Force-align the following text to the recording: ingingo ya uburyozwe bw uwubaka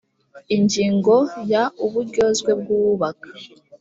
ingingo 0.55 1.15
ya 1.51 1.63
uburyozwe 1.85 2.51
bw 2.59 2.67
uwubaka 2.75 3.29